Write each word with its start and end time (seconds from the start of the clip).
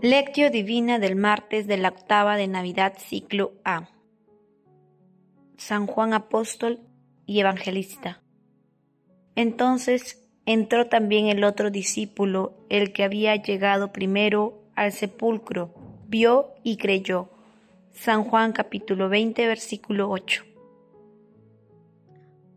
Lectio 0.00 0.52
Divina 0.52 1.00
del 1.00 1.16
martes 1.16 1.66
de 1.66 1.76
la 1.76 1.88
octava 1.88 2.36
de 2.36 2.46
Navidad 2.46 2.94
ciclo 2.98 3.54
A. 3.64 3.88
San 5.56 5.88
Juan 5.88 6.14
Apóstol 6.14 6.78
y 7.26 7.40
Evangelista. 7.40 8.22
Entonces 9.34 10.30
entró 10.46 10.86
también 10.86 11.26
el 11.26 11.42
otro 11.42 11.72
discípulo, 11.72 12.54
el 12.68 12.92
que 12.92 13.02
había 13.02 13.34
llegado 13.42 13.92
primero 13.92 14.62
al 14.76 14.92
sepulcro, 14.92 15.74
vio 16.06 16.54
y 16.62 16.76
creyó. 16.76 17.28
San 17.90 18.22
Juan 18.22 18.52
capítulo 18.52 19.08
20 19.08 19.48
versículo 19.48 20.10
8. 20.10 20.44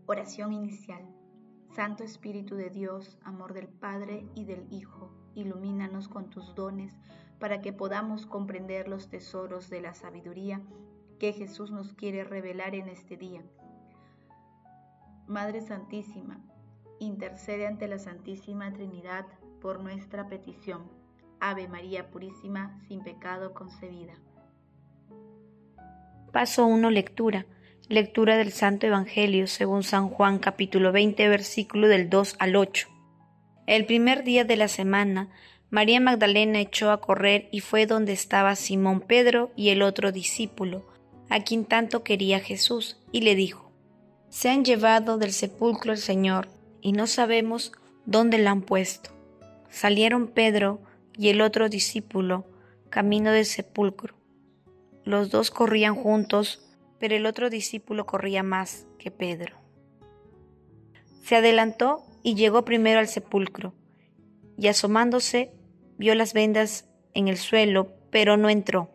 Oración 0.06 0.54
inicial. 0.54 1.02
Santo 1.74 2.04
Espíritu 2.04 2.56
de 2.56 2.70
Dios, 2.70 3.18
amor 3.24 3.54
del 3.54 3.68
Padre 3.68 4.26
y 4.36 4.44
del 4.44 4.68
Hijo, 4.72 5.10
ilumínanos 5.36 6.10
con 6.10 6.30
tus 6.30 6.54
dones 6.54 6.94
para 7.42 7.60
que 7.60 7.74
podamos 7.74 8.28
comprender 8.28 8.88
los 8.88 9.10
tesoros 9.10 9.70
de 9.72 9.82
la 9.82 9.96
sabiduría 9.96 10.62
que 11.20 11.34
Jesús 11.34 11.72
nos 11.72 11.92
quiere 11.94 12.24
revelar 12.24 12.76
en 12.76 12.88
este 12.88 13.18
día. 13.18 13.42
Madre 15.28 15.62
Santísima, 15.62 16.40
intercede 17.00 17.66
ante 17.66 17.88
la 17.88 17.98
Santísima 17.98 18.72
Trinidad 18.72 19.26
por 19.60 19.82
nuestra 19.82 20.28
petición. 20.28 20.84
Ave 21.40 21.68
María 21.68 22.12
Purísima, 22.12 22.80
sin 22.88 23.02
pecado 23.02 23.56
concebida. 23.56 24.14
Paso 26.32 26.68
1. 26.68 26.92
Lectura. 26.92 27.48
Lectura 27.90 28.38
del 28.38 28.52
Santo 28.52 28.86
Evangelio 28.86 29.48
según 29.48 29.82
San 29.82 30.10
Juan 30.10 30.38
capítulo 30.38 30.92
20 30.92 31.28
versículo 31.28 31.88
del 31.88 32.08
2 32.10 32.36
al 32.38 32.56
8. 32.56 32.88
El 33.66 33.86
primer 33.88 34.24
día 34.24 34.44
de 34.44 34.58
la 34.58 34.68
semana, 34.68 35.30
María 35.72 36.02
Magdalena 36.02 36.60
echó 36.60 36.92
a 36.92 37.00
correr 37.00 37.48
y 37.50 37.62
fue 37.62 37.86
donde 37.86 38.12
estaba 38.12 38.58
Simón 38.58 39.00
Pedro 39.00 39.52
y 39.56 39.70
el 39.70 39.82
otro 39.82 40.12
discípulo, 40.12 40.86
a 41.30 41.46
quien 41.46 41.64
tanto 41.64 42.04
quería 42.04 42.42
Jesús, 42.42 42.98
y 43.14 43.22
le 43.22 43.36
dijo, 43.36 43.72
Se 44.28 44.50
han 44.50 44.66
llevado 44.66 45.18
del 45.18 45.32
sepulcro 45.32 45.94
el 45.94 45.98
Señor, 45.98 46.50
y 46.82 46.92
no 46.92 47.08
sabemos 47.08 47.72
dónde 48.06 48.38
la 48.38 48.52
han 48.52 48.64
puesto. 48.64 49.12
Salieron 49.70 50.28
Pedro 50.28 50.82
y 51.18 51.30
el 51.30 51.40
otro 51.40 51.70
discípulo, 51.70 52.46
camino 52.90 53.32
del 53.32 53.46
sepulcro. 53.46 54.14
Los 55.06 55.30
dos 55.30 55.52
corrían 55.52 55.96
juntos, 55.96 56.70
pero 57.00 57.16
el 57.16 57.26
otro 57.26 57.50
discípulo 57.50 58.06
corría 58.06 58.44
más 58.44 58.88
que 59.00 59.10
Pedro. 59.10 59.56
Se 61.24 61.38
adelantó 61.38 62.04
y 62.24 62.36
llegó 62.36 62.66
primero 62.66 63.00
al 63.00 63.08
sepulcro, 63.08 63.74
y 64.58 64.68
asomándose 64.68 65.54
vio 66.02 66.16
las 66.16 66.34
vendas 66.34 66.90
en 67.14 67.28
el 67.28 67.38
suelo, 67.38 67.94
pero 68.10 68.36
no 68.36 68.50
entró. 68.50 68.90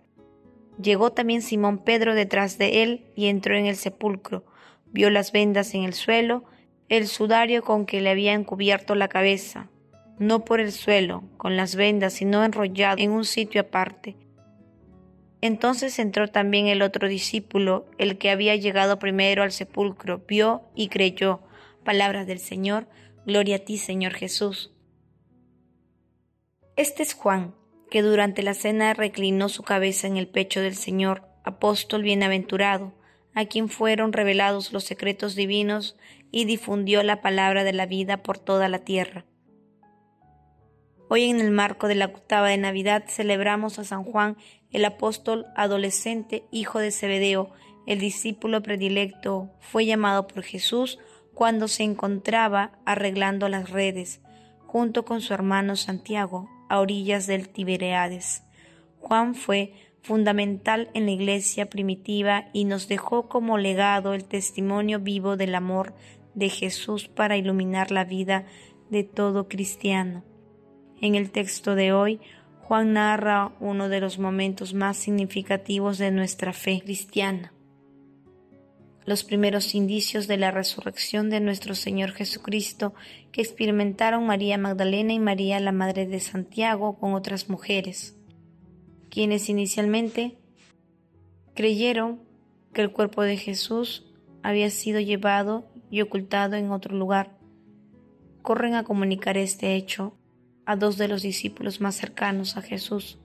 Llegó 0.82 1.12
también 1.12 1.40
Simón 1.40 1.78
Pedro 1.78 2.16
detrás 2.16 2.58
de 2.58 2.82
él 2.82 3.04
y 3.14 3.26
entró 3.26 3.56
en 3.56 3.66
el 3.66 3.76
sepulcro. 3.76 4.44
Vio 4.86 5.08
las 5.08 5.30
vendas 5.30 5.72
en 5.76 5.84
el 5.84 5.94
suelo, 5.94 6.42
el 6.88 7.06
sudario 7.06 7.62
con 7.62 7.86
que 7.86 8.00
le 8.00 8.10
habían 8.10 8.42
cubierto 8.42 8.96
la 8.96 9.06
cabeza, 9.06 9.70
no 10.18 10.44
por 10.44 10.58
el 10.58 10.72
suelo, 10.72 11.22
con 11.36 11.56
las 11.56 11.76
vendas, 11.76 12.14
sino 12.14 12.44
enrollado 12.44 12.96
en 12.98 13.12
un 13.12 13.24
sitio 13.24 13.60
aparte. 13.60 14.16
Entonces 15.40 16.00
entró 16.00 16.26
también 16.26 16.66
el 16.66 16.82
otro 16.82 17.06
discípulo, 17.06 17.86
el 17.98 18.18
que 18.18 18.30
había 18.30 18.56
llegado 18.56 18.98
primero 18.98 19.44
al 19.44 19.52
sepulcro, 19.52 20.22
vio 20.26 20.62
y 20.74 20.88
creyó. 20.88 21.38
Palabras 21.84 22.26
del 22.26 22.40
Señor, 22.40 22.88
gloria 23.26 23.56
a 23.56 23.60
ti, 23.60 23.78
Señor 23.78 24.14
Jesús. 24.14 24.75
Este 26.76 27.02
es 27.02 27.14
Juan, 27.14 27.54
que 27.90 28.02
durante 28.02 28.42
la 28.42 28.52
cena 28.52 28.92
reclinó 28.92 29.48
su 29.48 29.62
cabeza 29.62 30.06
en 30.08 30.18
el 30.18 30.28
pecho 30.28 30.60
del 30.60 30.74
Señor, 30.74 31.22
apóstol 31.42 32.02
bienaventurado, 32.02 32.92
a 33.34 33.46
quien 33.46 33.70
fueron 33.70 34.12
revelados 34.12 34.74
los 34.74 34.84
secretos 34.84 35.34
divinos 35.34 35.96
y 36.30 36.44
difundió 36.44 37.02
la 37.02 37.22
palabra 37.22 37.64
de 37.64 37.72
la 37.72 37.86
vida 37.86 38.22
por 38.22 38.36
toda 38.36 38.68
la 38.68 38.80
tierra. 38.80 39.24
Hoy 41.08 41.24
en 41.24 41.40
el 41.40 41.50
marco 41.50 41.88
de 41.88 41.94
la 41.94 42.04
octava 42.04 42.48
de 42.48 42.58
Navidad 42.58 43.04
celebramos 43.08 43.78
a 43.78 43.84
San 43.84 44.04
Juan, 44.04 44.36
el 44.70 44.84
apóstol 44.84 45.46
adolescente, 45.56 46.44
hijo 46.50 46.78
de 46.78 46.90
Zebedeo, 46.90 47.52
el 47.86 48.00
discípulo 48.00 48.62
predilecto, 48.62 49.50
fue 49.60 49.86
llamado 49.86 50.26
por 50.26 50.42
Jesús 50.42 50.98
cuando 51.32 51.68
se 51.68 51.84
encontraba 51.84 52.72
arreglando 52.84 53.48
las 53.48 53.70
redes, 53.70 54.20
junto 54.66 55.06
con 55.06 55.22
su 55.22 55.32
hermano 55.32 55.76
Santiago, 55.76 56.50
a 56.68 56.80
orillas 56.80 57.26
del 57.26 57.48
Tibereades. 57.48 58.44
Juan 59.00 59.34
fue 59.34 59.72
fundamental 60.02 60.90
en 60.94 61.06
la 61.06 61.12
iglesia 61.12 61.68
primitiva 61.68 62.46
y 62.52 62.64
nos 62.64 62.88
dejó 62.88 63.28
como 63.28 63.58
legado 63.58 64.14
el 64.14 64.24
testimonio 64.24 65.00
vivo 65.00 65.36
del 65.36 65.54
amor 65.54 65.94
de 66.34 66.48
Jesús 66.48 67.08
para 67.08 67.36
iluminar 67.36 67.90
la 67.90 68.04
vida 68.04 68.44
de 68.90 69.04
todo 69.04 69.48
cristiano. 69.48 70.24
En 71.00 71.14
el 71.14 71.30
texto 71.30 71.74
de 71.74 71.92
hoy, 71.92 72.20
Juan 72.62 72.94
narra 72.94 73.52
uno 73.60 73.88
de 73.88 74.00
los 74.00 74.18
momentos 74.18 74.74
más 74.74 74.96
significativos 74.96 75.98
de 75.98 76.10
nuestra 76.10 76.52
fe 76.52 76.80
cristiana 76.80 77.52
los 79.06 79.22
primeros 79.22 79.74
indicios 79.74 80.26
de 80.26 80.36
la 80.36 80.50
resurrección 80.50 81.30
de 81.30 81.40
nuestro 81.40 81.76
Señor 81.76 82.10
Jesucristo 82.10 82.92
que 83.30 83.40
experimentaron 83.40 84.26
María 84.26 84.58
Magdalena 84.58 85.12
y 85.12 85.20
María 85.20 85.60
la 85.60 85.72
Madre 85.72 86.06
de 86.06 86.18
Santiago 86.18 86.98
con 86.98 87.14
otras 87.14 87.48
mujeres, 87.48 88.18
quienes 89.08 89.48
inicialmente 89.48 90.36
creyeron 91.54 92.20
que 92.74 92.82
el 92.82 92.90
cuerpo 92.90 93.22
de 93.22 93.36
Jesús 93.36 94.04
había 94.42 94.70
sido 94.70 95.00
llevado 95.00 95.64
y 95.90 96.02
ocultado 96.02 96.56
en 96.56 96.72
otro 96.72 96.96
lugar. 96.96 97.38
Corren 98.42 98.74
a 98.74 98.84
comunicar 98.84 99.38
este 99.38 99.76
hecho 99.76 100.16
a 100.66 100.76
dos 100.76 100.98
de 100.98 101.08
los 101.08 101.22
discípulos 101.22 101.80
más 101.80 101.94
cercanos 101.94 102.56
a 102.56 102.62
Jesús, 102.62 103.18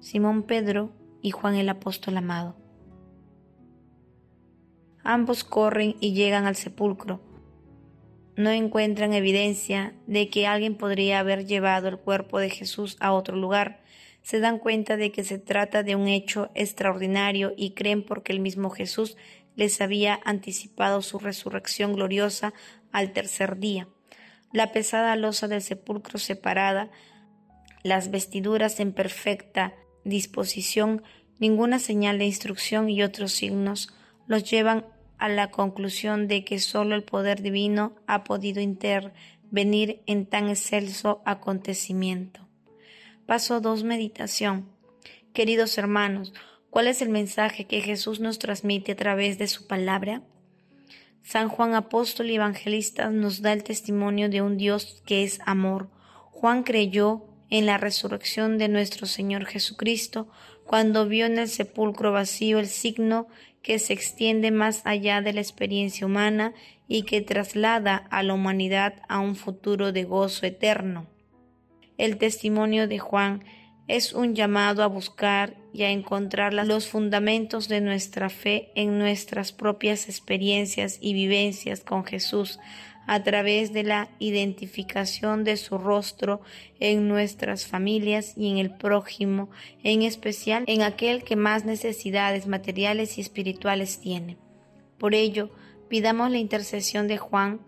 Simón 0.00 0.42
Pedro 0.42 0.92
y 1.22 1.30
Juan 1.30 1.54
el 1.54 1.68
apóstol 1.68 2.16
amado. 2.16 2.59
Ambos 5.02 5.44
corren 5.44 5.96
y 6.00 6.12
llegan 6.12 6.46
al 6.46 6.56
sepulcro. 6.56 7.20
No 8.36 8.50
encuentran 8.50 9.12
evidencia 9.12 9.94
de 10.06 10.28
que 10.28 10.46
alguien 10.46 10.76
podría 10.76 11.18
haber 11.20 11.46
llevado 11.46 11.88
el 11.88 11.98
cuerpo 11.98 12.38
de 12.38 12.50
Jesús 12.50 12.96
a 13.00 13.12
otro 13.12 13.36
lugar. 13.36 13.82
Se 14.22 14.40
dan 14.40 14.58
cuenta 14.58 14.96
de 14.96 15.12
que 15.12 15.24
se 15.24 15.38
trata 15.38 15.82
de 15.82 15.96
un 15.96 16.08
hecho 16.08 16.50
extraordinario 16.54 17.52
y 17.56 17.72
creen 17.72 18.04
porque 18.04 18.32
el 18.32 18.40
mismo 18.40 18.70
Jesús 18.70 19.16
les 19.56 19.80
había 19.80 20.20
anticipado 20.24 21.02
su 21.02 21.18
resurrección 21.18 21.94
gloriosa 21.94 22.54
al 22.92 23.12
tercer 23.12 23.58
día. 23.58 23.88
La 24.52 24.72
pesada 24.72 25.16
losa 25.16 25.48
del 25.48 25.62
sepulcro 25.62 26.18
separada, 26.18 26.90
las 27.82 28.10
vestiduras 28.10 28.80
en 28.80 28.92
perfecta 28.92 29.74
disposición, 30.04 31.02
ninguna 31.38 31.78
señal 31.78 32.18
de 32.18 32.26
instrucción 32.26 32.88
y 32.90 33.02
otros 33.02 33.32
signos 33.32 33.94
los 34.30 34.48
llevan 34.48 34.86
a 35.18 35.28
la 35.28 35.50
conclusión 35.50 36.28
de 36.28 36.44
que 36.44 36.60
sólo 36.60 36.94
el 36.94 37.02
poder 37.02 37.42
divino 37.42 37.96
ha 38.06 38.22
podido 38.22 38.60
intervenir 38.60 40.02
en 40.06 40.24
tan 40.24 40.48
excelso 40.48 41.20
acontecimiento. 41.24 42.46
Paso 43.26 43.60
2. 43.60 43.82
Meditación. 43.82 44.68
Queridos 45.32 45.76
hermanos, 45.78 46.32
¿cuál 46.70 46.86
es 46.86 47.02
el 47.02 47.08
mensaje 47.08 47.64
que 47.64 47.80
Jesús 47.80 48.20
nos 48.20 48.38
transmite 48.38 48.92
a 48.92 48.96
través 48.96 49.36
de 49.36 49.48
su 49.48 49.66
palabra? 49.66 50.22
San 51.24 51.48
Juan 51.48 51.74
Apóstol 51.74 52.30
y 52.30 52.36
Evangelista 52.36 53.10
nos 53.10 53.42
da 53.42 53.52
el 53.52 53.64
testimonio 53.64 54.28
de 54.28 54.42
un 54.42 54.56
Dios 54.56 55.02
que 55.06 55.24
es 55.24 55.40
amor. 55.44 55.90
Juan 56.30 56.62
creyó 56.62 57.26
en 57.50 57.66
la 57.66 57.78
resurrección 57.78 58.58
de 58.58 58.68
nuestro 58.68 59.08
Señor 59.08 59.46
Jesucristo 59.46 60.28
cuando 60.70 61.08
vio 61.08 61.26
en 61.26 61.36
el 61.36 61.48
sepulcro 61.48 62.12
vacío 62.12 62.60
el 62.60 62.68
signo 62.68 63.26
que 63.62 63.78
se 63.78 63.92
extiende 63.92 64.50
más 64.50 64.82
allá 64.84 65.20
de 65.20 65.32
la 65.32 65.40
experiencia 65.40 66.06
humana 66.06 66.54
y 66.88 67.02
que 67.02 67.20
traslada 67.20 67.96
a 68.10 68.22
la 68.22 68.34
humanidad 68.34 69.02
a 69.08 69.20
un 69.20 69.36
futuro 69.36 69.92
de 69.92 70.04
gozo 70.04 70.46
eterno. 70.46 71.06
El 71.98 72.16
testimonio 72.16 72.88
de 72.88 72.98
Juan 72.98 73.44
es 73.86 74.12
un 74.12 74.34
llamado 74.34 74.82
a 74.82 74.86
buscar 74.86 75.56
y 75.72 75.82
a 75.82 75.90
encontrar 75.90 76.54
los 76.54 76.88
fundamentos 76.88 77.68
de 77.68 77.80
nuestra 77.80 78.30
fe 78.30 78.70
en 78.74 78.98
nuestras 78.98 79.52
propias 79.52 80.08
experiencias 80.08 80.98
y 81.00 81.12
vivencias 81.12 81.80
con 81.80 82.04
Jesús, 82.04 82.58
a 83.10 83.24
través 83.24 83.72
de 83.72 83.82
la 83.82 84.08
identificación 84.20 85.42
de 85.42 85.56
su 85.56 85.78
rostro 85.78 86.42
en 86.78 87.08
nuestras 87.08 87.66
familias 87.66 88.34
y 88.36 88.48
en 88.48 88.58
el 88.58 88.70
prójimo, 88.76 89.50
en 89.82 90.02
especial 90.02 90.62
en 90.68 90.82
aquel 90.82 91.24
que 91.24 91.34
más 91.34 91.64
necesidades 91.64 92.46
materiales 92.46 93.18
y 93.18 93.20
espirituales 93.20 93.98
tiene. 93.98 94.38
Por 94.96 95.16
ello, 95.16 95.50
pidamos 95.88 96.30
la 96.30 96.38
intercesión 96.38 97.08
de 97.08 97.18
Juan 97.18 97.60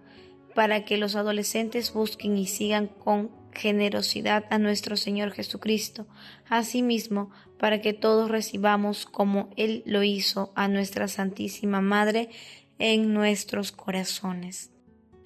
para 0.54 0.84
que 0.84 0.96
los 0.96 1.16
adolescentes 1.16 1.92
busquen 1.92 2.38
y 2.38 2.46
sigan 2.46 2.86
con 2.86 3.32
generosidad 3.52 4.44
a 4.48 4.58
nuestro 4.58 4.96
Señor 4.96 5.32
Jesucristo, 5.32 6.06
asimismo, 6.48 7.32
para 7.58 7.80
que 7.80 7.92
todos 7.92 8.30
recibamos 8.30 9.06
como 9.06 9.50
Él 9.56 9.82
lo 9.86 10.04
hizo 10.04 10.52
a 10.54 10.68
nuestra 10.68 11.08
Santísima 11.08 11.80
Madre 11.80 12.30
en 12.78 13.12
nuestros 13.12 13.72
corazones. 13.72 14.72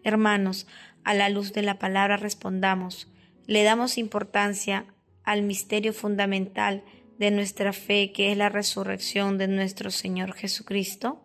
Hermanos, 0.07 0.69
a 1.03 1.15
la 1.15 1.29
luz 1.31 1.53
de 1.53 1.63
la 1.63 1.81
palabra 1.81 2.17
respondamos, 2.17 3.09
le 3.49 3.65
damos 3.65 3.99
importancia 3.99 4.87
al 5.25 5.43
misterio 5.43 5.93
fundamental 5.93 6.85
de 7.19 7.33
nuestra 7.33 7.73
fe 7.73 8.13
que 8.13 8.31
es 8.31 8.39
la 8.39 8.49
resurrección 8.49 9.37
de 9.37 9.49
nuestro 9.49 9.91
Señor 9.91 10.33
Jesucristo? 10.35 11.25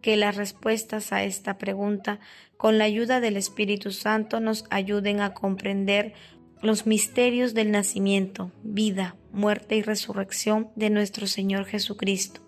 Que 0.00 0.16
las 0.16 0.36
respuestas 0.36 1.12
a 1.12 1.24
esta 1.24 1.58
pregunta, 1.58 2.20
con 2.56 2.78
la 2.78 2.84
ayuda 2.84 3.20
del 3.20 3.36
Espíritu 3.36 3.90
Santo, 3.90 4.40
nos 4.40 4.64
ayuden 4.70 5.20
a 5.20 5.34
comprender 5.34 6.14
los 6.62 6.86
misterios 6.86 7.52
del 7.52 7.70
nacimiento, 7.70 8.50
vida, 8.62 9.14
muerte 9.30 9.76
y 9.76 9.82
resurrección 9.82 10.70
de 10.74 10.88
nuestro 10.88 11.26
Señor 11.26 11.66
Jesucristo. 11.66 12.40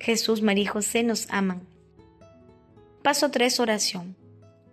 Jesús, 0.00 0.42
María 0.42 0.64
y 0.64 0.66
José 0.66 1.04
nos 1.04 1.30
aman. 1.30 1.68
Paso 3.04 3.30
3. 3.30 3.60
Oración. 3.60 4.21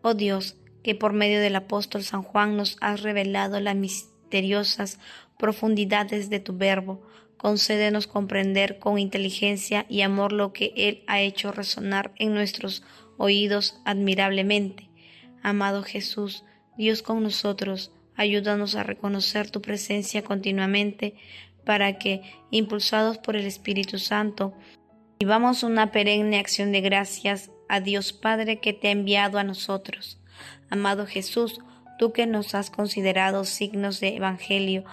Oh 0.02 0.14
Dios, 0.14 0.56
que 0.84 0.96
por 0.96 1.14
medio 1.14 1.42
del 1.42 1.56
apóstol 1.56 2.04
San 2.04 2.24
Juan 2.24 2.56
nos 2.56 2.78
has 2.80 3.02
revelado 3.02 3.60
las 3.60 3.76
misteriosas 3.76 5.00
profundidades 5.38 6.30
de 6.30 6.40
tu 6.40 6.56
verbo, 6.56 7.02
concédenos 7.38 8.08
comprender 8.08 8.80
con 8.80 9.00
inteligencia 9.00 9.86
y 9.90 10.02
amor 10.02 10.32
lo 10.32 10.54
que 10.54 10.74
Él 10.76 11.04
ha 11.08 11.22
hecho 11.22 11.52
resonar 11.52 12.14
en 12.18 12.34
nuestros 12.34 12.84
oídos 13.18 13.80
admirablemente. 13.86 14.90
Amado 15.42 15.84
Jesús, 15.84 16.44
Dios 16.78 17.02
con 17.02 17.24
nosotros, 17.24 17.92
ayúdanos 18.16 18.76
a 18.76 18.84
reconocer 18.84 19.50
tu 19.50 19.62
presencia 19.62 20.24
continuamente 20.24 21.16
para 21.66 21.98
que, 21.98 22.22
impulsados 22.52 23.18
por 23.18 23.36
el 23.36 23.46
Espíritu 23.46 24.00
Santo, 24.00 24.54
vivamos 25.20 25.64
una 25.64 25.92
perenne 25.92 26.40
acción 26.40 26.72
de 26.72 26.82
gracias 26.82 27.52
a 27.70 27.80
Dios 27.80 28.12
Padre 28.12 28.60
que 28.60 28.74
te 28.74 28.90
ha 28.90 28.92
enviado 28.92 29.38
a 29.40 29.44
nosotros. 29.46 30.20
Amado 30.70 31.06
Jesús, 31.06 31.62
tú 31.98 32.12
que 32.12 32.28
nos 32.28 32.56
has 32.56 32.70
considerado 32.70 33.46
signos 33.46 34.00
de 34.00 34.18
Evangelio, 34.18 34.84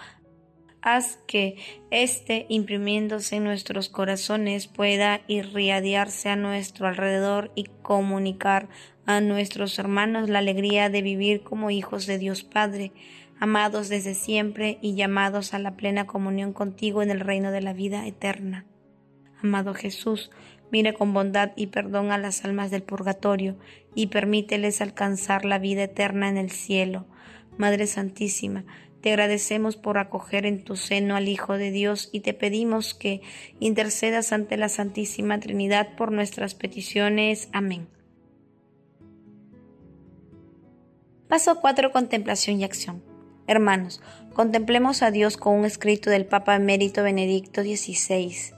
haz 0.81 1.19
que 1.27 1.57
éste, 1.91 2.45
imprimiéndose 2.49 3.37
en 3.37 3.43
nuestros 3.43 3.89
corazones, 3.89 4.67
pueda 4.67 5.21
irradiarse 5.27 6.29
a 6.29 6.35
nuestro 6.35 6.87
alrededor 6.87 7.51
y 7.55 7.65
comunicar 7.81 8.69
a 9.05 9.19
nuestros 9.19 9.77
hermanos 9.79 10.29
la 10.29 10.39
alegría 10.39 10.89
de 10.89 11.01
vivir 11.01 11.41
como 11.41 11.71
hijos 11.71 12.05
de 12.05 12.17
Dios 12.17 12.43
Padre, 12.43 12.93
amados 13.39 13.89
desde 13.89 14.13
siempre 14.13 14.79
y 14.81 14.95
llamados 14.95 15.53
a 15.53 15.59
la 15.59 15.75
plena 15.75 16.05
comunión 16.05 16.53
contigo 16.53 17.01
en 17.01 17.11
el 17.11 17.19
reino 17.19 17.51
de 17.51 17.61
la 17.61 17.73
vida 17.73 18.07
eterna. 18.07 18.65
Amado 19.41 19.73
Jesús, 19.73 20.31
mire 20.71 20.93
con 20.93 21.13
bondad 21.13 21.51
y 21.55 21.67
perdón 21.67 22.11
a 22.11 22.17
las 22.17 22.43
almas 22.45 22.71
del 22.71 22.83
purgatorio 22.83 23.57
y 23.95 24.07
permíteles 24.07 24.81
alcanzar 24.81 25.45
la 25.45 25.59
vida 25.59 25.83
eterna 25.83 26.29
en 26.29 26.37
el 26.37 26.51
cielo. 26.51 27.05
Madre 27.57 27.87
Santísima, 27.87 28.65
te 29.01 29.09
agradecemos 29.09 29.77
por 29.77 29.97
acoger 29.97 30.45
en 30.45 30.63
tu 30.63 30.75
seno 30.75 31.15
al 31.15 31.27
Hijo 31.27 31.57
de 31.57 31.71
Dios 31.71 32.09
y 32.11 32.21
te 32.21 32.33
pedimos 32.33 32.93
que 32.93 33.21
intercedas 33.59 34.33
ante 34.33 34.57
la 34.57 34.69
Santísima 34.69 35.39
Trinidad 35.39 35.95
por 35.95 36.11
nuestras 36.11 36.55
peticiones. 36.55 37.49
Amén. 37.53 37.87
Paso 41.27 41.59
4. 41.59 41.91
Contemplación 41.91 42.59
y 42.59 42.63
acción. 42.63 43.03
Hermanos, 43.47 44.01
contemplemos 44.33 45.03
a 45.03 45.11
Dios 45.11 45.37
con 45.37 45.55
un 45.55 45.65
escrito 45.65 46.09
del 46.09 46.25
Papa 46.25 46.55
Emérito 46.55 47.03
Benedicto 47.03 47.61
XVI. 47.61 48.56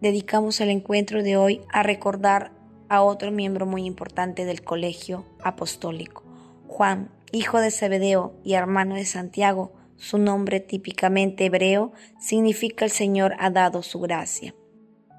Dedicamos 0.00 0.60
el 0.60 0.70
encuentro 0.70 1.22
de 1.22 1.36
hoy 1.36 1.62
a 1.72 1.82
recordar 1.82 2.52
a 2.88 3.02
otro 3.02 3.30
miembro 3.30 3.66
muy 3.66 3.84
importante 3.84 4.44
del 4.44 4.62
colegio 4.62 5.24
apostólico, 5.42 6.26
Juan, 6.68 7.10
hijo 7.32 7.60
de 7.60 7.70
Zebedeo 7.70 8.34
y 8.44 8.52
hermano 8.52 8.96
de 8.96 9.06
Santiago, 9.06 9.72
su 9.96 10.18
nombre 10.18 10.60
típicamente 10.60 11.46
hebreo 11.46 11.92
significa 12.20 12.84
el 12.84 12.90
Señor 12.90 13.34
ha 13.38 13.48
dado 13.48 13.82
su 13.82 13.98
gracia. 14.00 14.54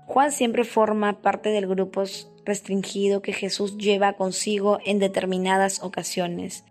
Juan 0.05 0.31
siempre 0.31 0.63
forma 0.63 1.21
parte 1.21 1.49
del 1.49 1.67
grupo 1.67 2.03
restringido 2.45 3.21
que 3.21 3.33
Jesús 3.33 3.77
lleva 3.77 4.13
consigo 4.13 4.77
en 4.85 4.99
determinadas 4.99 5.81
ocasiones. 5.81 6.63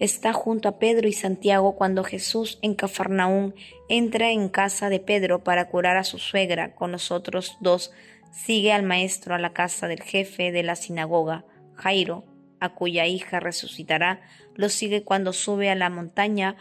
Está 0.00 0.32
junto 0.32 0.68
a 0.68 0.78
Pedro 0.78 1.06
y 1.06 1.12
Santiago 1.12 1.76
cuando 1.76 2.02
Jesús 2.02 2.58
en 2.62 2.74
Cafarnaún 2.74 3.54
entra 3.88 4.30
en 4.30 4.48
casa 4.48 4.88
de 4.88 4.98
Pedro 4.98 5.44
para 5.44 5.68
curar 5.68 5.96
a 5.96 6.04
su 6.04 6.18
suegra. 6.18 6.74
Con 6.74 6.90
los 6.90 7.12
otros 7.12 7.56
dos 7.60 7.92
sigue 8.32 8.72
al 8.72 8.82
maestro 8.82 9.34
a 9.34 9.38
la 9.38 9.52
casa 9.52 9.86
del 9.86 10.02
jefe 10.02 10.50
de 10.50 10.64
la 10.64 10.74
sinagoga, 10.74 11.44
Jairo, 11.74 12.24
a 12.58 12.74
cuya 12.74 13.06
hija 13.06 13.38
resucitará, 13.38 14.20
lo 14.56 14.68
sigue 14.68 15.04
cuando 15.04 15.32
sube 15.32 15.70
a 15.70 15.74
la 15.76 15.90
montaña 15.90 16.56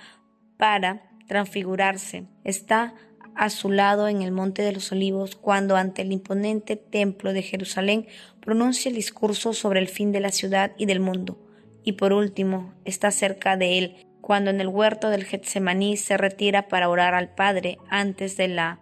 para 0.58 1.10
transfigurarse. 1.28 2.26
Está 2.44 2.94
a 3.36 3.50
su 3.50 3.72
lado 3.72 4.08
en 4.08 4.22
el 4.22 4.32
Monte 4.32 4.62
de 4.62 4.74
los 4.74 4.92
Olivos 4.92 5.36
cuando 5.36 5.76
ante 5.76 6.04
el 6.04 6.12
imponente 6.12 6.76
templo 6.76 7.34
de 7.34 7.42
Jerusalén 7.42 8.06
pronuncia 8.42 8.90
el 8.90 8.96
discurso 8.96 9.54
sobre 9.54 9.80
el 9.80 9.88
fin 9.88 10.12
de 10.12 10.20
la 10.20 10.30
ciudad 10.30 10.74
y 10.78 10.86
del 10.86 11.00
mundo. 11.00 11.40
Y 11.84 11.94
por 11.94 12.14
último, 12.14 12.74
está 12.86 13.12
cerca 13.12 13.58
de 13.58 13.78
él 13.78 14.06
cuando 14.22 14.52
en 14.52 14.62
el 14.62 14.70
huerto 14.70 15.10
del 15.10 15.26
Getsemaní 15.26 15.98
se 15.98 16.16
retira 16.16 16.70
para 16.70 16.88
orar 16.88 17.14
al 17.14 17.36
Padre 17.36 17.78
antes 17.90 18.38
de 18.38 18.48
la 18.48 18.80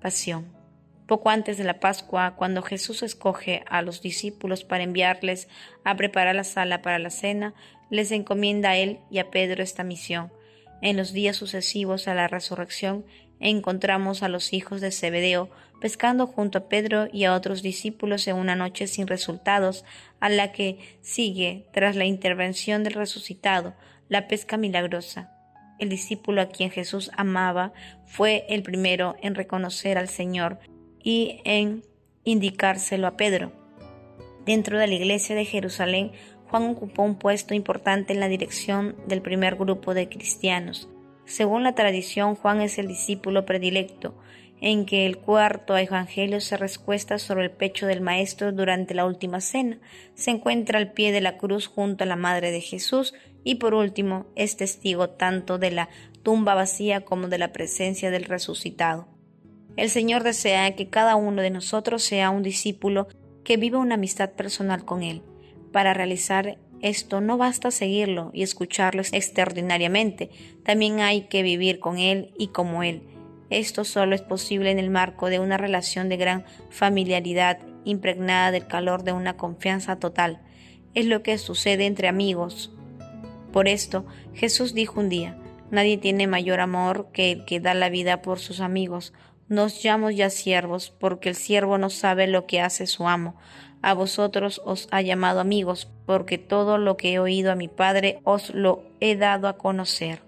pasión. 0.00 0.52
Poco 1.06 1.30
antes 1.30 1.56
de 1.56 1.64
la 1.64 1.78
Pascua, 1.78 2.34
cuando 2.36 2.62
Jesús 2.62 3.02
escoge 3.02 3.64
a 3.68 3.82
los 3.82 4.02
discípulos 4.02 4.64
para 4.64 4.82
enviarles 4.82 5.48
a 5.84 5.94
preparar 5.94 6.34
la 6.34 6.42
sala 6.42 6.82
para 6.82 6.98
la 6.98 7.10
cena, 7.10 7.54
les 7.90 8.10
encomienda 8.10 8.70
a 8.70 8.76
él 8.76 8.98
y 9.10 9.18
a 9.18 9.30
Pedro 9.30 9.62
esta 9.62 9.84
misión. 9.84 10.32
En 10.80 10.96
los 10.96 11.12
días 11.12 11.36
sucesivos 11.36 12.08
a 12.08 12.14
la 12.14 12.26
resurrección, 12.26 13.04
encontramos 13.42 14.22
a 14.22 14.28
los 14.28 14.52
hijos 14.52 14.80
de 14.80 14.90
Zebedeo 14.90 15.50
pescando 15.82 16.28
junto 16.28 16.58
a 16.58 16.68
Pedro 16.68 17.08
y 17.12 17.24
a 17.24 17.34
otros 17.34 17.60
discípulos 17.60 18.28
en 18.28 18.36
una 18.36 18.54
noche 18.54 18.86
sin 18.86 19.08
resultados, 19.08 19.84
a 20.20 20.28
la 20.28 20.52
que 20.52 20.78
sigue, 21.00 21.66
tras 21.72 21.96
la 21.96 22.04
intervención 22.04 22.84
del 22.84 22.92
resucitado, 22.92 23.74
la 24.08 24.28
pesca 24.28 24.56
milagrosa. 24.56 25.32
El 25.80 25.88
discípulo 25.88 26.40
a 26.40 26.46
quien 26.46 26.70
Jesús 26.70 27.10
amaba 27.16 27.72
fue 28.06 28.46
el 28.48 28.62
primero 28.62 29.16
en 29.22 29.34
reconocer 29.34 29.98
al 29.98 30.08
Señor 30.08 30.60
y 31.02 31.40
en 31.44 31.82
indicárselo 32.22 33.08
a 33.08 33.16
Pedro. 33.16 33.52
Dentro 34.46 34.78
de 34.78 34.86
la 34.86 34.94
iglesia 34.94 35.34
de 35.34 35.44
Jerusalén, 35.44 36.12
Juan 36.48 36.64
ocupó 36.64 37.02
un 37.02 37.16
puesto 37.16 37.54
importante 37.54 38.12
en 38.12 38.20
la 38.20 38.28
dirección 38.28 38.94
del 39.08 39.20
primer 39.22 39.56
grupo 39.56 39.94
de 39.94 40.08
cristianos. 40.08 40.88
Según 41.24 41.62
la 41.62 41.74
tradición, 41.74 42.34
Juan 42.34 42.60
es 42.60 42.78
el 42.78 42.88
discípulo 42.88 43.46
predilecto, 43.46 44.14
en 44.60 44.86
que 44.86 45.06
el 45.06 45.18
cuarto 45.18 45.76
evangelio 45.76 46.40
se 46.40 46.56
rescuesta 46.56 47.18
sobre 47.18 47.44
el 47.44 47.50
pecho 47.50 47.86
del 47.86 48.00
Maestro 48.00 48.52
durante 48.52 48.94
la 48.94 49.04
última 49.04 49.40
cena, 49.40 49.80
se 50.14 50.30
encuentra 50.30 50.78
al 50.78 50.92
pie 50.92 51.10
de 51.10 51.20
la 51.20 51.36
cruz 51.36 51.66
junto 51.66 52.04
a 52.04 52.06
la 52.06 52.14
Madre 52.14 52.52
de 52.52 52.60
Jesús 52.60 53.12
y 53.42 53.56
por 53.56 53.74
último 53.74 54.26
es 54.36 54.56
testigo 54.56 55.10
tanto 55.10 55.58
de 55.58 55.72
la 55.72 55.88
tumba 56.22 56.54
vacía 56.54 57.04
como 57.04 57.26
de 57.26 57.38
la 57.38 57.52
presencia 57.52 58.12
del 58.12 58.24
resucitado. 58.24 59.08
El 59.76 59.90
Señor 59.90 60.22
desea 60.22 60.76
que 60.76 60.88
cada 60.88 61.16
uno 61.16 61.42
de 61.42 61.50
nosotros 61.50 62.04
sea 62.04 62.30
un 62.30 62.44
discípulo 62.44 63.08
que 63.42 63.56
viva 63.56 63.80
una 63.80 63.96
amistad 63.96 64.30
personal 64.30 64.84
con 64.84 65.02
Él. 65.02 65.22
Para 65.72 65.94
realizar 65.94 66.58
esto 66.82 67.20
no 67.20 67.38
basta 67.38 67.70
seguirlo 67.70 68.30
y 68.34 68.42
escucharlo 68.42 69.02
extraordinariamente, 69.02 70.30
también 70.64 71.00
hay 71.00 71.22
que 71.22 71.42
vivir 71.42 71.80
con 71.80 71.98
Él 71.98 72.34
y 72.36 72.48
como 72.48 72.82
Él. 72.82 73.02
Esto 73.50 73.84
solo 73.84 74.14
es 74.14 74.22
posible 74.22 74.70
en 74.70 74.78
el 74.78 74.90
marco 74.90 75.28
de 75.28 75.38
una 75.38 75.56
relación 75.56 76.08
de 76.08 76.16
gran 76.16 76.44
familiaridad 76.70 77.58
impregnada 77.84 78.50
del 78.50 78.66
calor 78.66 79.04
de 79.04 79.12
una 79.12 79.36
confianza 79.36 79.96
total. 79.96 80.40
Es 80.94 81.06
lo 81.06 81.22
que 81.22 81.38
sucede 81.38 81.86
entre 81.86 82.08
amigos. 82.08 82.72
Por 83.52 83.68
esto, 83.68 84.04
Jesús 84.34 84.74
dijo 84.74 85.00
un 85.00 85.08
día, 85.08 85.38
Nadie 85.70 85.96
tiene 85.96 86.26
mayor 86.26 86.60
amor 86.60 87.08
que 87.12 87.32
el 87.32 87.44
que 87.46 87.58
da 87.58 87.72
la 87.72 87.88
vida 87.88 88.20
por 88.20 88.38
sus 88.38 88.60
amigos 88.60 89.14
nos 89.48 89.84
llamo 89.84 90.10
ya 90.10 90.30
siervos, 90.30 90.90
porque 90.90 91.28
el 91.28 91.34
siervo 91.34 91.76
no 91.76 91.90
sabe 91.90 92.26
lo 92.26 92.46
que 92.46 92.60
hace 92.60 92.86
su 92.86 93.06
amo. 93.06 93.36
A 93.82 93.94
vosotros 93.94 94.62
os 94.64 94.88
ha 94.92 95.02
llamado 95.02 95.40
amigos, 95.40 95.90
porque 96.06 96.38
todo 96.38 96.78
lo 96.78 96.96
que 96.96 97.12
he 97.12 97.18
oído 97.18 97.50
a 97.50 97.56
mi 97.56 97.68
Padre 97.68 98.20
os 98.22 98.54
lo 98.54 98.84
he 99.00 99.16
dado 99.16 99.48
a 99.48 99.58
conocer. 99.58 100.22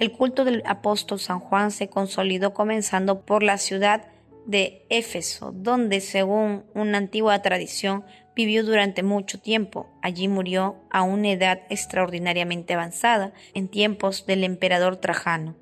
El 0.00 0.12
culto 0.12 0.44
del 0.44 0.62
apóstol 0.66 1.20
San 1.20 1.40
Juan 1.40 1.70
se 1.70 1.88
consolidó 1.88 2.54
comenzando 2.54 3.22
por 3.22 3.42
la 3.42 3.58
ciudad 3.58 4.08
de 4.46 4.84
Éfeso, 4.88 5.52
donde, 5.52 6.00
según 6.00 6.64
una 6.74 6.98
antigua 6.98 7.40
tradición, 7.42 8.04
vivió 8.34 8.64
durante 8.64 9.02
mucho 9.02 9.40
tiempo. 9.40 9.88
Allí 10.00 10.26
murió 10.28 10.76
a 10.90 11.02
una 11.02 11.30
edad 11.30 11.62
extraordinariamente 11.68 12.74
avanzada, 12.74 13.32
en 13.54 13.68
tiempos 13.68 14.26
del 14.26 14.44
emperador 14.44 14.96
Trajano. 14.96 15.56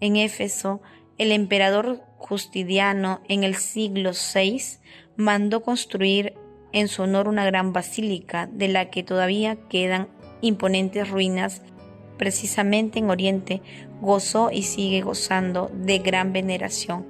En 0.00 0.16
Éfeso, 0.16 0.80
el 1.18 1.32
emperador 1.32 2.02
Justiniano 2.16 3.20
en 3.28 3.44
el 3.44 3.54
siglo 3.54 4.10
VI 4.12 4.80
mandó 5.18 5.62
construir 5.62 6.34
en 6.72 6.88
su 6.88 7.02
honor 7.02 7.28
una 7.28 7.44
gran 7.44 7.72
basílica 7.72 8.46
de 8.46 8.68
la 8.68 8.88
que 8.88 9.02
todavía 9.02 9.56
quedan 9.68 10.08
imponentes 10.40 11.10
ruinas. 11.10 11.60
Precisamente 12.16 13.00
en 13.00 13.10
Oriente 13.10 13.60
gozó 14.00 14.50
y 14.52 14.62
sigue 14.62 15.02
gozando 15.02 15.70
de 15.74 15.98
gran 15.98 16.32
veneración. 16.32 17.04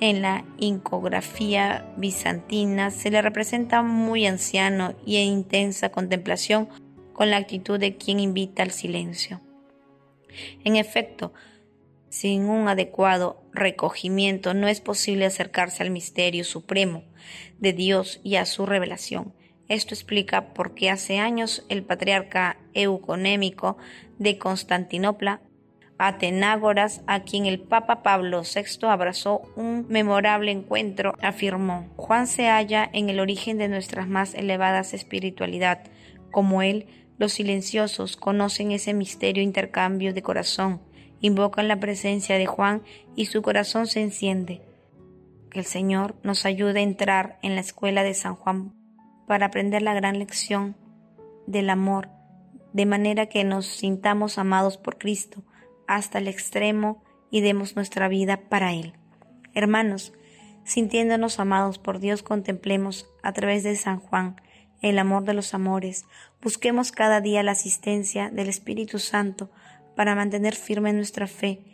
En 0.00 0.22
la 0.22 0.44
incografía 0.58 1.88
bizantina 1.96 2.90
se 2.90 3.12
le 3.12 3.22
representa 3.22 3.82
muy 3.82 4.26
anciano 4.26 4.94
y 5.06 5.18
en 5.18 5.28
intensa 5.28 5.90
contemplación 5.90 6.68
con 7.12 7.30
la 7.30 7.36
actitud 7.36 7.78
de 7.78 7.96
quien 7.96 8.18
invita 8.18 8.64
al 8.64 8.72
silencio. 8.72 9.40
En 10.64 10.74
efecto, 10.74 11.32
sin 12.12 12.50
un 12.50 12.68
adecuado 12.68 13.42
recogimiento 13.54 14.52
no 14.52 14.68
es 14.68 14.82
posible 14.82 15.24
acercarse 15.24 15.82
al 15.82 15.90
misterio 15.90 16.44
supremo 16.44 17.04
de 17.58 17.72
Dios 17.72 18.20
y 18.22 18.36
a 18.36 18.44
su 18.44 18.66
revelación. 18.66 19.32
Esto 19.68 19.94
explica 19.94 20.52
por 20.52 20.74
qué 20.74 20.90
hace 20.90 21.18
años 21.18 21.64
el 21.70 21.84
patriarca 21.84 22.58
euconémico 22.74 23.78
de 24.18 24.36
Constantinopla, 24.36 25.40
Atenágoras, 25.96 27.00
a 27.06 27.22
quien 27.22 27.46
el 27.46 27.60
Papa 27.60 28.02
Pablo 28.02 28.42
VI 28.42 28.88
abrazó 28.88 29.40
un 29.56 29.86
memorable 29.88 30.50
encuentro, 30.50 31.14
afirmó, 31.22 31.88
Juan 31.96 32.26
se 32.26 32.48
halla 32.48 32.90
en 32.92 33.08
el 33.08 33.20
origen 33.20 33.56
de 33.56 33.68
nuestras 33.68 34.06
más 34.06 34.34
elevadas 34.34 34.92
espiritualidad. 34.92 35.84
Como 36.30 36.60
él, 36.60 36.86
los 37.16 37.32
silenciosos 37.32 38.16
conocen 38.18 38.70
ese 38.70 38.92
misterio 38.92 39.42
intercambio 39.42 40.12
de 40.12 40.20
corazón, 40.20 40.82
invocan 41.22 41.68
la 41.68 41.80
presencia 41.80 42.36
de 42.36 42.46
Juan 42.46 42.82
y 43.16 43.26
su 43.26 43.40
corazón 43.40 43.86
se 43.86 44.02
enciende. 44.02 44.60
Que 45.50 45.60
el 45.60 45.64
Señor 45.64 46.16
nos 46.22 46.44
ayude 46.44 46.80
a 46.80 46.82
entrar 46.82 47.38
en 47.42 47.54
la 47.54 47.62
escuela 47.62 48.02
de 48.02 48.12
San 48.12 48.34
Juan 48.34 48.74
para 49.26 49.46
aprender 49.46 49.80
la 49.80 49.94
gran 49.94 50.18
lección 50.18 50.76
del 51.46 51.70
amor, 51.70 52.10
de 52.72 52.84
manera 52.84 53.26
que 53.26 53.44
nos 53.44 53.66
sintamos 53.66 54.36
amados 54.36 54.76
por 54.76 54.98
Cristo 54.98 55.42
hasta 55.86 56.18
el 56.18 56.28
extremo 56.28 57.02
y 57.30 57.40
demos 57.40 57.76
nuestra 57.76 58.08
vida 58.08 58.48
para 58.48 58.72
Él. 58.72 58.94
Hermanos, 59.54 60.12
sintiéndonos 60.64 61.38
amados 61.38 61.78
por 61.78 61.98
Dios, 61.98 62.22
contemplemos 62.22 63.06
a 63.22 63.32
través 63.32 63.62
de 63.62 63.76
San 63.76 64.00
Juan 64.00 64.36
el 64.82 64.98
amor 64.98 65.24
de 65.24 65.32
los 65.32 65.54
amores, 65.54 66.06
busquemos 66.42 66.90
cada 66.90 67.20
día 67.20 67.44
la 67.44 67.52
asistencia 67.52 68.30
del 68.30 68.48
Espíritu 68.48 68.98
Santo 68.98 69.48
para 69.96 70.14
mantener 70.14 70.54
firme 70.54 70.92
nuestra 70.92 71.26
fe, 71.26 71.64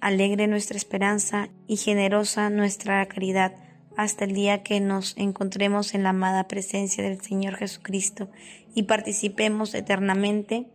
alegre 0.00 0.46
nuestra 0.46 0.76
esperanza 0.76 1.48
y 1.66 1.76
generosa 1.76 2.50
nuestra 2.50 3.06
caridad 3.06 3.54
hasta 3.96 4.24
el 4.24 4.32
día 4.32 4.62
que 4.62 4.80
nos 4.80 5.16
encontremos 5.16 5.94
en 5.94 6.02
la 6.02 6.10
amada 6.10 6.48
presencia 6.48 7.04
del 7.04 7.20
Señor 7.20 7.56
Jesucristo 7.56 8.28
y 8.74 8.84
participemos 8.84 9.74
eternamente 9.74 10.66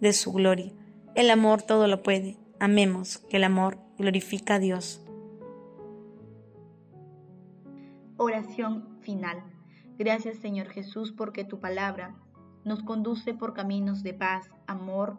de 0.00 0.12
su 0.12 0.32
gloria. 0.32 0.72
El 1.14 1.30
amor 1.30 1.62
todo 1.62 1.88
lo 1.88 2.02
puede. 2.02 2.36
Amemos 2.60 3.18
que 3.18 3.38
el 3.38 3.44
amor 3.44 3.78
glorifica 3.98 4.56
a 4.56 4.58
Dios. 4.58 5.02
Oración 8.18 8.98
final. 9.00 9.42
Gracias 9.98 10.38
Señor 10.38 10.68
Jesús 10.68 11.12
porque 11.12 11.44
tu 11.44 11.58
palabra 11.58 12.14
nos 12.64 12.82
conduce 12.82 13.32
por 13.32 13.54
caminos 13.54 14.02
de 14.02 14.12
paz, 14.12 14.50
amor 14.66 15.18